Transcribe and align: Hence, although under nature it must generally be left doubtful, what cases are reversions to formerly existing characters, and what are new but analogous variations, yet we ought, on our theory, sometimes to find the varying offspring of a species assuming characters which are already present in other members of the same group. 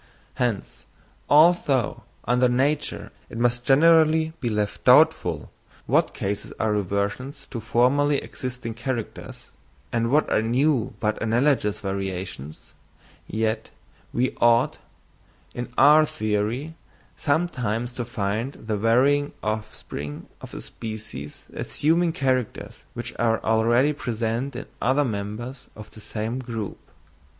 Hence, 0.33 0.85
although 1.29 2.01
under 2.25 2.49
nature 2.49 3.11
it 3.29 3.37
must 3.37 3.63
generally 3.63 4.33
be 4.39 4.49
left 4.49 4.83
doubtful, 4.83 5.51
what 5.85 6.15
cases 6.15 6.51
are 6.59 6.71
reversions 6.73 7.45
to 7.51 7.59
formerly 7.59 8.17
existing 8.17 8.73
characters, 8.73 9.51
and 9.93 10.09
what 10.09 10.27
are 10.33 10.41
new 10.41 10.95
but 10.99 11.21
analogous 11.21 11.81
variations, 11.81 12.73
yet 13.27 13.69
we 14.11 14.33
ought, 14.41 14.79
on 15.55 15.69
our 15.77 16.03
theory, 16.07 16.73
sometimes 17.15 17.93
to 17.93 18.03
find 18.03 18.53
the 18.53 18.77
varying 18.79 19.33
offspring 19.43 20.25
of 20.41 20.55
a 20.55 20.61
species 20.61 21.43
assuming 21.53 22.11
characters 22.11 22.85
which 22.95 23.13
are 23.19 23.39
already 23.43 23.93
present 23.93 24.55
in 24.55 24.65
other 24.81 25.05
members 25.05 25.67
of 25.75 25.91
the 25.91 26.01
same 26.01 26.39
group. 26.39 26.79